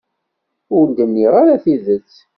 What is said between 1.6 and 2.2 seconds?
tidet.